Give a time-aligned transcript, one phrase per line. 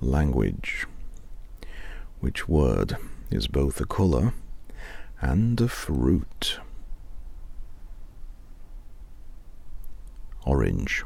[0.00, 0.86] Language.
[2.20, 2.96] Which word
[3.30, 4.32] is both a colour
[5.20, 6.60] and a fruit?
[10.46, 11.04] Orange.